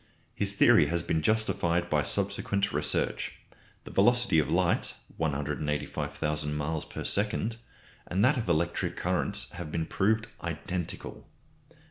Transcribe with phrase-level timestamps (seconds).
[0.33, 3.33] His theory has been justified by subsequent research.
[3.83, 7.57] The velocity of light (185,000 miles per second)
[8.07, 11.27] and that of electric currents have been proved identical.